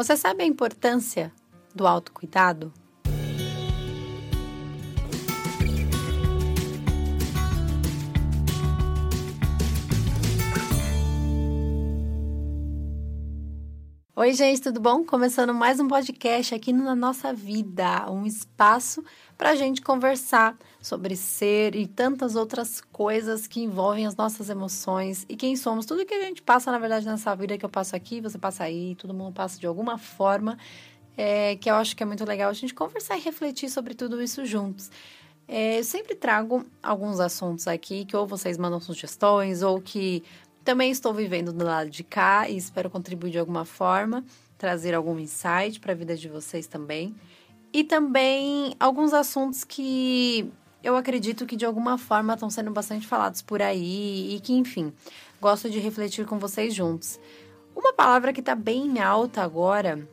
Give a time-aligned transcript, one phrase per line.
[0.00, 1.30] Você sabe a importância
[1.74, 2.72] do autocuidado?
[14.16, 15.04] Oi, gente, tudo bom?
[15.04, 19.04] Começando mais um podcast aqui na nossa vida, um espaço
[19.40, 25.24] para a gente conversar sobre ser e tantas outras coisas que envolvem as nossas emoções
[25.30, 25.86] e quem somos.
[25.86, 28.64] Tudo que a gente passa, na verdade, nessa vida que eu passo aqui, você passa
[28.64, 30.58] aí, todo mundo passa de alguma forma,
[31.16, 34.20] é, que eu acho que é muito legal a gente conversar e refletir sobre tudo
[34.20, 34.90] isso juntos.
[35.48, 40.22] É, eu sempre trago alguns assuntos aqui que ou vocês mandam sugestões ou que
[40.62, 44.22] também estou vivendo do lado de cá e espero contribuir de alguma forma,
[44.58, 47.16] trazer algum insight para a vida de vocês também.
[47.72, 50.50] E também alguns assuntos que
[50.82, 54.92] eu acredito que de alguma forma estão sendo bastante falados por aí e que, enfim,
[55.40, 57.20] gosto de refletir com vocês juntos.
[57.74, 60.08] Uma palavra que está bem alta agora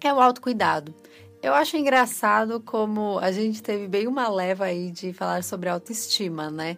[0.00, 0.94] é o autocuidado.
[1.42, 6.50] Eu acho engraçado como a gente teve bem uma leva aí de falar sobre autoestima,
[6.50, 6.76] né?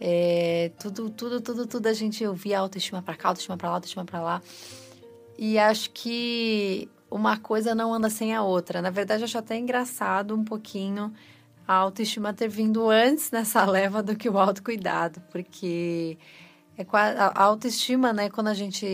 [0.00, 4.04] É, tudo, tudo, tudo, tudo a gente ouvia autoestima para cá, autoestima para lá, autoestima
[4.04, 4.42] para lá.
[5.36, 8.82] E acho que uma coisa não anda sem a outra.
[8.82, 11.12] Na verdade, acho até engraçado um pouquinho
[11.66, 16.16] a autoestima ter vindo antes nessa leva do que o autocuidado, porque
[16.78, 18.86] é a autoestima, né, quando a gente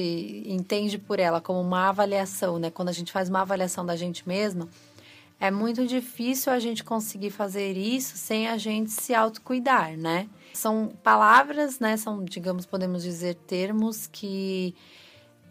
[0.47, 4.27] entende por ela como uma avaliação, né, quando a gente faz uma avaliação da gente
[4.27, 4.69] mesma,
[5.39, 10.29] é muito difícil a gente conseguir fazer isso sem a gente se autocuidar, né?
[10.55, 14.75] São palavras, né, são, digamos, podemos dizer termos que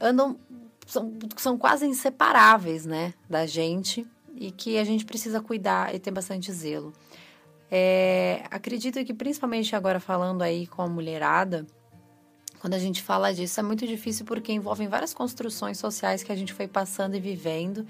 [0.01, 0.37] andam
[0.85, 6.11] são, são quase inseparáveis, né, da gente e que a gente precisa cuidar e ter
[6.11, 6.93] bastante zelo.
[7.69, 11.65] É, acredito que principalmente agora falando aí com a mulherada,
[12.59, 16.35] quando a gente fala disso é muito difícil porque envolvem várias construções sociais que a
[16.35, 17.85] gente foi passando e vivendo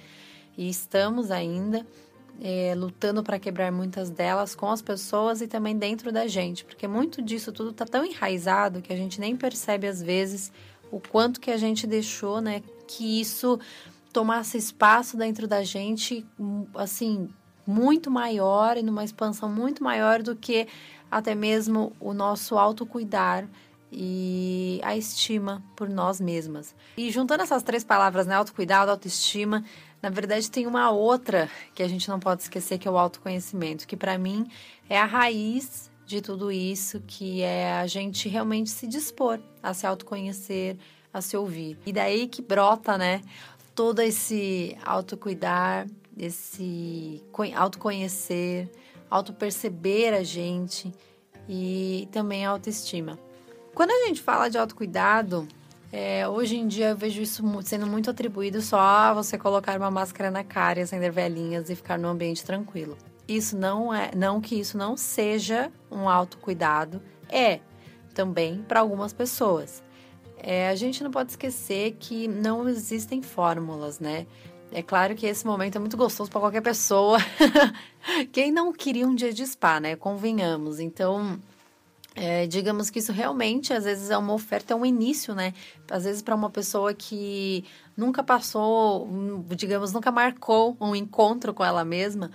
[0.57, 1.85] e estamos ainda
[2.41, 6.87] é, lutando para quebrar muitas delas com as pessoas e também dentro da gente, porque
[6.87, 10.51] muito disso tudo está tão enraizado que a gente nem percebe às vezes
[10.93, 13.59] o quanto que a gente deixou, né, que isso
[14.11, 16.23] tomasse espaço dentro da gente,
[16.75, 17.27] assim,
[17.65, 20.67] muito maior e numa expansão muito maior do que
[21.09, 23.47] até mesmo o nosso autocuidar
[23.91, 26.75] e a estima por nós mesmas.
[26.95, 29.63] E juntando essas três palavras, né, autocuidado, autoestima,
[29.99, 33.87] na verdade tem uma outra que a gente não pode esquecer que é o autoconhecimento,
[33.87, 34.47] que para mim
[34.87, 39.85] é a raiz de tudo isso, que é a gente realmente se dispor a se
[39.85, 40.77] autoconhecer,
[41.13, 41.77] a se ouvir.
[41.85, 43.21] E daí que brota, né,
[43.73, 45.87] todo esse autocuidar,
[46.17, 47.23] esse
[47.55, 48.69] autoconhecer,
[49.09, 50.93] autoperceber a gente
[51.47, 53.17] e também a autoestima.
[53.73, 55.47] Quando a gente fala de autocuidado,
[55.91, 59.91] é, hoje em dia eu vejo isso sendo muito atribuído só a você colocar uma
[59.91, 62.97] máscara na cara, acender velhinhas e ficar num ambiente tranquilo.
[63.27, 67.59] Isso não é, não que isso não seja um autocuidado, é
[68.13, 69.81] também para algumas pessoas.
[70.37, 74.27] É, a gente não pode esquecer que não existem fórmulas, né?
[74.73, 77.17] É claro que esse momento é muito gostoso para qualquer pessoa.
[78.33, 79.95] Quem não queria um dia de spa, né?
[79.95, 80.79] Convenhamos.
[80.79, 81.39] Então,
[82.15, 85.53] é, digamos que isso realmente, às vezes, é uma oferta, é um início, né?
[85.89, 87.63] Às vezes, para uma pessoa que
[87.95, 89.07] nunca passou,
[89.55, 92.31] digamos, nunca marcou um encontro com ela mesma,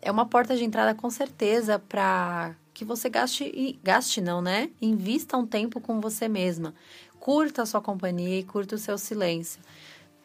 [0.00, 4.70] é uma porta de entrada com certeza para que você gaste, gaste não, né?
[4.80, 6.74] Invista um tempo com você mesma
[7.18, 9.60] curta a sua companhia e curta o seu silêncio.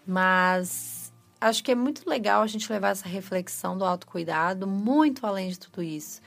[0.05, 5.49] Mas acho que é muito legal a gente levar essa reflexão do autocuidado muito além
[5.49, 6.21] de tudo isso.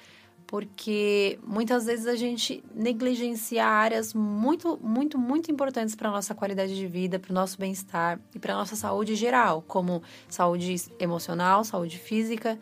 [0.46, 6.76] Porque muitas vezes a gente negligencia áreas muito, muito, muito importantes para a nossa qualidade
[6.76, 11.64] de vida, para o nosso bem-estar e para a nossa saúde geral, como saúde emocional,
[11.64, 12.56] saúde física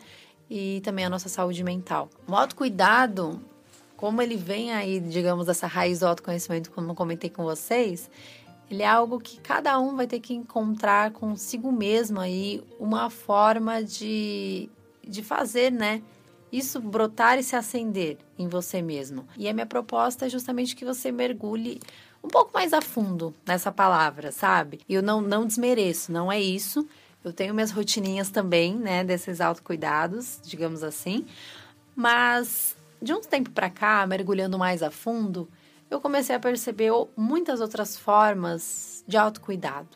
[0.49, 2.09] e também a nossa saúde mental.
[2.27, 3.41] O autocuidado
[3.95, 8.09] como ele vem aí, digamos, dessa raiz do autoconhecimento, como eu comentei com vocês,
[8.69, 13.83] ele é algo que cada um vai ter que encontrar consigo mesmo aí uma forma
[13.83, 14.69] de,
[15.03, 16.01] de fazer, né?
[16.51, 19.27] Isso brotar e se acender em você mesmo.
[19.37, 21.79] E a minha proposta é justamente que você mergulhe
[22.23, 24.79] um pouco mais a fundo nessa palavra, sabe?
[24.89, 26.87] Eu não, não desmereço, não é isso.
[27.25, 31.25] Eu tenho minhas rotininhas também, né, desses autocuidados, digamos assim.
[31.95, 35.49] Mas de um tempo para cá, mergulhando mais a fundo,
[35.89, 39.89] eu comecei a perceber muitas outras formas de autocuidado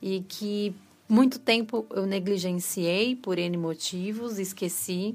[0.00, 0.74] e que
[1.08, 5.14] muito tempo eu negligenciei por N motivos, esqueci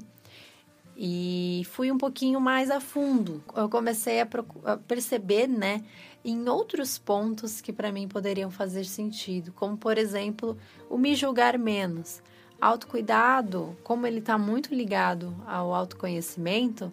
[0.96, 3.42] e fui um pouquinho mais a fundo.
[3.56, 4.28] Eu comecei a,
[4.64, 5.84] a perceber, né,
[6.24, 10.56] em outros pontos que para mim poderiam fazer sentido, como por exemplo,
[10.88, 12.22] o me julgar menos.
[12.60, 16.90] Autocuidado, como ele está muito ligado ao autoconhecimento,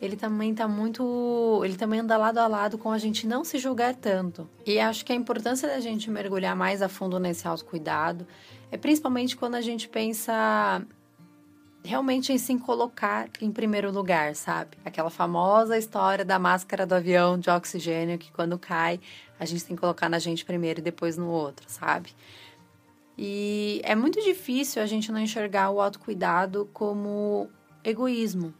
[0.00, 1.62] ele também está muito.
[1.64, 4.48] Ele também anda lado a lado com a gente não se julgar tanto.
[4.66, 8.26] E acho que a importância da gente mergulhar mais a fundo nesse autocuidado
[8.70, 10.82] é principalmente quando a gente pensa
[11.86, 14.76] realmente em se colocar em primeiro lugar, sabe?
[14.84, 19.00] Aquela famosa história da máscara do avião de oxigênio que quando cai,
[19.38, 22.10] a gente tem que colocar na gente primeiro e depois no outro, sabe?
[23.16, 27.48] E é muito difícil a gente não enxergar o autocuidado como
[27.82, 28.52] egoísmo,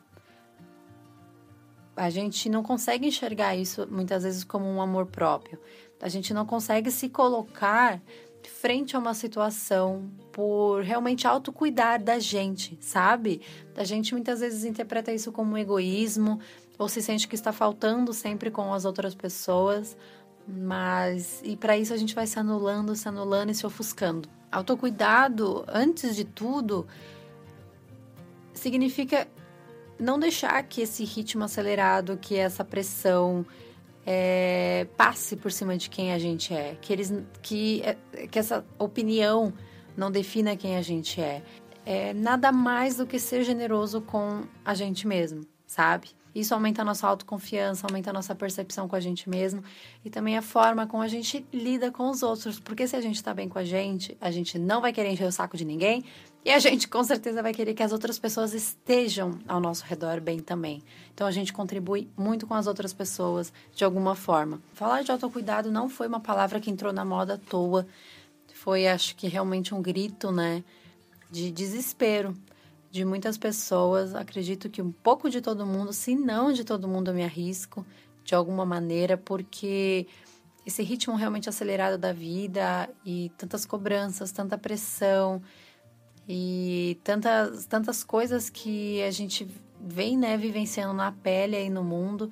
[1.96, 5.58] a gente não consegue enxergar isso muitas vezes como um amor próprio.
[6.00, 8.02] A gente não consegue se colocar
[8.48, 13.40] frente a uma situação por realmente autocuidar da gente, sabe?
[13.76, 16.40] A gente muitas vezes interpreta isso como um egoísmo
[16.78, 19.96] ou se sente que está faltando sempre com as outras pessoas,
[20.46, 24.28] mas e para isso a gente vai se anulando, se anulando e se ofuscando.
[24.50, 26.86] Autocuidado, antes de tudo,
[28.52, 29.26] significa
[29.98, 33.44] não deixar que esse ritmo acelerado, que essa pressão
[34.06, 37.12] é, passe por cima de quem a gente é, que eles,
[37.42, 39.52] que, é, que essa opinião
[39.96, 41.42] não defina quem a gente é.
[41.84, 46.08] É nada mais do que ser generoso com a gente mesmo, sabe?
[46.34, 49.62] Isso aumenta a nossa autoconfiança, aumenta a nossa percepção com a gente mesmo
[50.04, 52.60] e também a forma como a gente lida com os outros.
[52.60, 55.26] Porque se a gente está bem com a gente, a gente não vai querer encher
[55.26, 56.04] o saco de ninguém
[56.46, 60.20] e a gente com certeza vai querer que as outras pessoas estejam ao nosso redor
[60.20, 60.80] bem também.
[61.12, 64.62] Então a gente contribui muito com as outras pessoas de alguma forma.
[64.72, 67.84] Falar de autocuidado não foi uma palavra que entrou na moda à toa.
[68.54, 70.62] Foi, acho que, realmente um grito, né?
[71.28, 72.32] De desespero
[72.92, 74.14] de muitas pessoas.
[74.14, 77.84] Acredito que um pouco de todo mundo, se não de todo mundo, eu me arrisco
[78.22, 80.06] de alguma maneira, porque
[80.64, 85.42] esse ritmo realmente acelerado da vida e tantas cobranças, tanta pressão
[86.28, 89.48] e tantas, tantas coisas que a gente
[89.80, 92.30] vem né, vivenciando na pele aí no mundo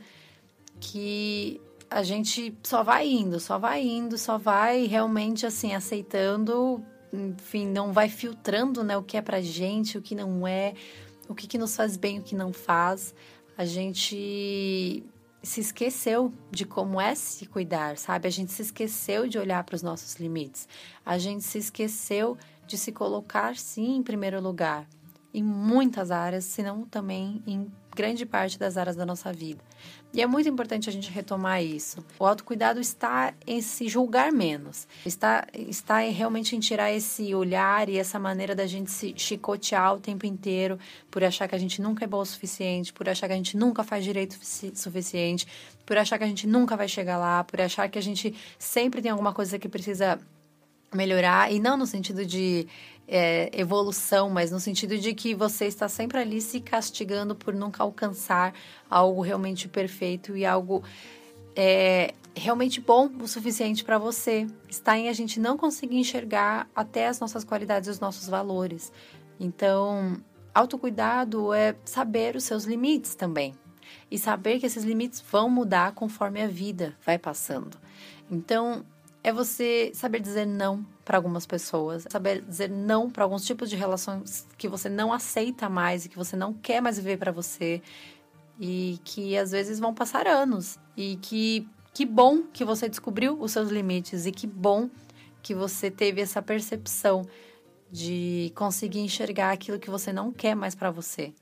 [0.80, 1.60] que
[1.90, 6.82] a gente só vai indo, só vai indo, só vai realmente assim aceitando
[7.12, 10.74] enfim, não vai filtrando, né, o que é pra gente, o que não é,
[11.28, 13.14] o que, que nos faz bem, o que não faz.
[13.56, 15.04] A gente
[15.42, 18.26] se esqueceu de como é se cuidar, sabe?
[18.26, 20.66] A gente se esqueceu de olhar para os nossos limites.
[21.04, 22.36] A gente se esqueceu
[22.66, 24.86] de se colocar sim em primeiro lugar
[25.34, 29.62] em muitas áreas, se não também em grande parte das áreas da nossa vida.
[30.12, 32.04] E é muito importante a gente retomar isso.
[32.18, 37.88] O autocuidado está em se julgar menos, está, está em realmente em tirar esse olhar
[37.88, 40.78] e essa maneira da gente se chicotear o tempo inteiro
[41.10, 43.56] por achar que a gente nunca é boa o suficiente, por achar que a gente
[43.56, 45.48] nunca faz direito o suficiente,
[45.84, 49.02] por achar que a gente nunca vai chegar lá, por achar que a gente sempre
[49.02, 50.18] tem alguma coisa que precisa
[50.94, 52.66] melhorar, e não no sentido de
[53.06, 57.82] é, evolução, mas no sentido de que você está sempre ali se castigando por nunca
[57.82, 58.54] alcançar
[58.88, 60.82] algo realmente perfeito e algo
[61.54, 64.46] é, realmente bom o suficiente para você.
[64.68, 68.92] Está em a gente não conseguir enxergar até as nossas qualidades e os nossos valores.
[69.38, 70.16] Então,
[70.54, 73.54] autocuidado é saber os seus limites também.
[74.10, 77.76] E saber que esses limites vão mudar conforme a vida vai passando.
[78.30, 78.84] Então,
[79.24, 83.74] é você saber dizer não para algumas pessoas, saber dizer não para alguns tipos de
[83.74, 87.80] relações que você não aceita mais e que você não quer mais viver para você
[88.60, 93.52] e que às vezes vão passar anos e que que bom que você descobriu os
[93.52, 94.90] seus limites e que bom
[95.42, 97.26] que você teve essa percepção
[97.90, 101.32] de conseguir enxergar aquilo que você não quer mais para você.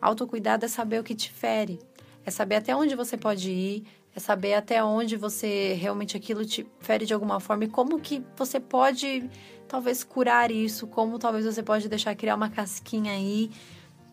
[0.00, 1.78] Autocuidado é saber o que te fere,
[2.24, 6.66] é saber até onde você pode ir, é saber até onde você realmente aquilo te
[6.80, 9.28] fere de alguma forma e como que você pode
[9.68, 13.50] talvez curar isso, como talvez você pode deixar criar uma casquinha aí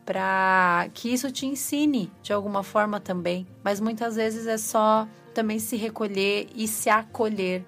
[0.06, 3.46] para que isso te ensine de alguma forma também.
[3.64, 7.66] Mas muitas vezes é só também se recolher e se acolher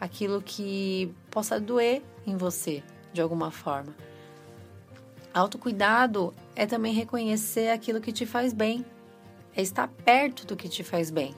[0.00, 2.82] aquilo que possa doer em você
[3.12, 3.94] de alguma forma.
[5.32, 8.84] Autocuidado é também reconhecer aquilo que te faz bem,
[9.56, 11.34] é estar perto do que te faz bem.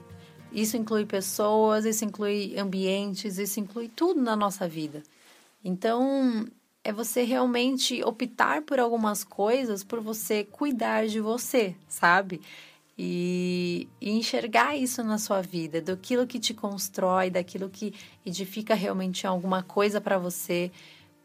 [0.52, 5.02] Isso inclui pessoas, isso inclui ambientes, isso inclui tudo na nossa vida.
[5.64, 6.46] Então,
[6.82, 12.40] é você realmente optar por algumas coisas, por você cuidar de você, sabe?
[12.98, 17.94] E, e, enxergar isso na sua vida, daquilo que te constrói, daquilo que
[18.26, 20.70] edifica realmente alguma coisa para você,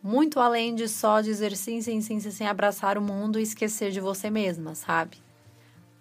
[0.02, 3.92] muito além de só dizer sim, sim, sim, sim, sem abraçar o mundo e esquecer
[3.92, 5.18] de você mesma, sabe?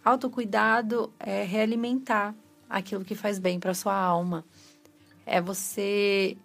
[0.04, 2.34] Autocuidado é realimentar
[2.68, 4.44] aquilo que faz bem para sua alma.
[5.26, 6.36] É você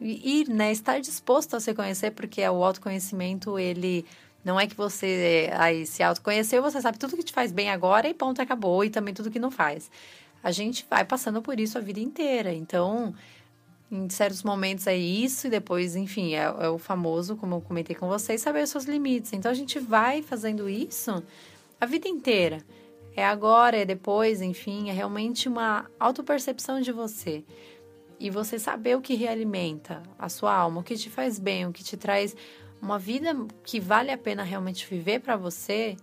[0.00, 4.04] ir, né, estar disposto a se conhecer, porque o autoconhecimento, ele
[4.44, 8.08] não é que você aí se autoconheceu, você sabe tudo que te faz bem agora
[8.08, 9.90] e ponto, acabou, e também tudo que não faz.
[10.42, 12.52] A gente vai passando por isso a vida inteira.
[12.52, 13.14] Então,
[13.90, 17.96] em certos momentos é isso, e depois, enfim, é, é, o famoso, como eu comentei
[17.96, 19.32] com vocês, saber os seus limites.
[19.32, 21.22] Então a gente vai fazendo isso
[21.80, 22.62] a vida inteira.
[23.18, 27.44] É agora, é depois, enfim, é realmente uma autopercepção de você.
[28.16, 31.72] E você saber o que realimenta a sua alma, o que te faz bem, o
[31.72, 32.36] que te traz
[32.80, 33.34] uma vida
[33.64, 35.96] que vale a pena realmente viver para você,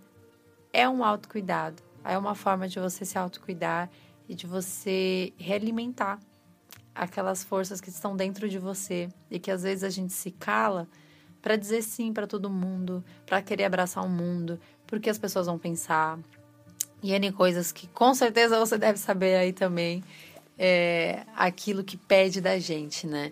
[0.74, 1.82] é um autocuidado.
[2.04, 3.90] É uma forma de você se autocuidar
[4.28, 6.20] e de você realimentar
[6.94, 10.86] aquelas forças que estão dentro de você e que às vezes a gente se cala
[11.42, 15.58] para dizer sim para todo mundo, para querer abraçar o mundo, porque as pessoas vão
[15.58, 16.20] pensar.
[17.06, 20.04] E N coisas que com certeza você deve saber aí também,
[20.58, 23.32] é aquilo que pede da gente, né?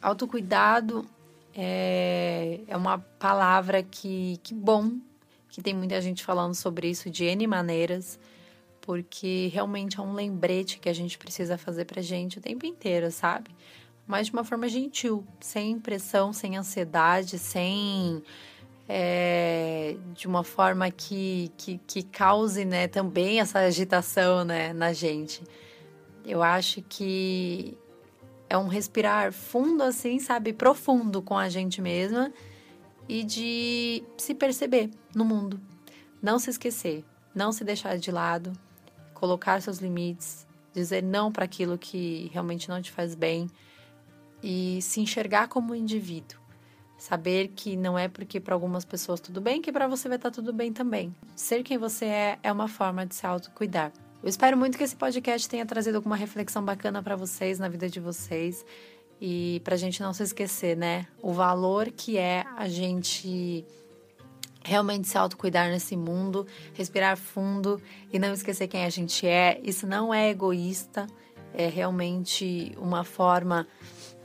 [0.00, 1.06] Autocuidado
[1.54, 4.92] é, é uma palavra que, que bom,
[5.50, 8.18] que tem muita gente falando sobre isso de N maneiras
[8.88, 13.10] porque realmente é um lembrete que a gente precisa fazer pra gente o tempo inteiro,
[13.10, 13.50] sabe?
[14.06, 18.22] Mas de uma forma gentil, sem pressão, sem ansiedade, sem.
[18.90, 25.42] É, de uma forma que, que, que cause né, também essa agitação né, na gente.
[26.24, 27.76] Eu acho que
[28.48, 30.52] é um respirar fundo, assim, sabe?
[30.52, 32.32] Profundo com a gente mesma
[33.08, 35.60] e de se perceber no mundo.
[36.20, 37.04] Não se esquecer,
[37.34, 38.52] não se deixar de lado,
[39.14, 43.48] colocar seus limites, dizer não para aquilo que realmente não te faz bem
[44.42, 46.37] e se enxergar como um indivíduo.
[46.98, 50.30] Saber que não é porque para algumas pessoas tudo bem que para você vai estar
[50.30, 51.14] tá tudo bem também.
[51.36, 53.92] Ser quem você é é uma forma de se autocuidar.
[54.20, 57.88] Eu espero muito que esse podcast tenha trazido alguma reflexão bacana para vocês na vida
[57.88, 58.66] de vocês
[59.20, 61.06] e para a gente não se esquecer, né?
[61.22, 63.64] O valor que é a gente
[64.64, 67.80] realmente se autocuidar nesse mundo, respirar fundo
[68.12, 69.60] e não esquecer quem a gente é.
[69.62, 71.06] Isso não é egoísta,
[71.54, 73.68] é realmente uma forma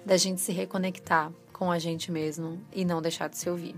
[0.03, 1.31] da gente se reconectar
[1.63, 3.73] com a gente mesmo e não deixar de se ouvir.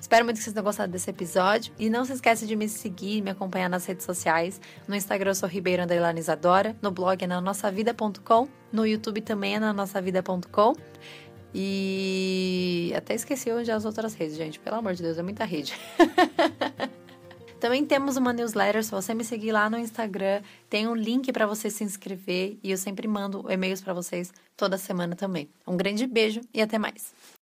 [0.00, 1.74] Espero muito que vocês tenham gostado desse episódio.
[1.78, 4.58] E não se esqueça de me seguir, me acompanhar nas redes sociais.
[4.88, 5.82] No Instagram eu sou Ribeiro
[6.16, 6.74] Isadora.
[6.80, 8.48] No blog é na nossavida.com.
[8.72, 10.74] No YouTube também é na nossavida.com.
[11.54, 14.58] E até esqueci onde é as outras redes, gente.
[14.58, 15.74] Pelo amor de Deus, é muita rede.
[17.58, 21.46] Também temos uma newsletter, se você me seguir lá no Instagram, tem um link para
[21.46, 25.48] você se inscrever e eu sempre mando e-mails para vocês toda semana também.
[25.66, 27.14] Um grande beijo e até mais.